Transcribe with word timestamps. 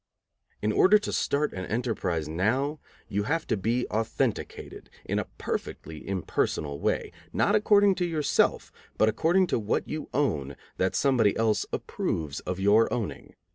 In 0.63 0.71
order 0.71 0.97
to 0.97 1.13
start 1.13 1.53
an 1.53 1.67
enterprise 1.67 2.27
now, 2.27 2.79
you 3.07 3.25
have 3.25 3.45
to 3.45 3.55
be 3.55 3.85
authenticated, 3.91 4.89
in 5.05 5.19
a 5.19 5.27
perfectly 5.37 6.07
impersonal 6.07 6.79
way, 6.79 7.11
not 7.31 7.53
according 7.53 7.93
to 8.01 8.05
yourself, 8.05 8.71
but 8.97 9.09
according 9.09 9.45
to 9.45 9.59
what 9.59 9.87
you 9.87 10.09
own 10.11 10.55
that 10.77 10.95
somebody 10.95 11.37
else 11.37 11.67
approves 11.71 12.39
of 12.39 12.59
your 12.59 12.91
owning. 12.91 13.35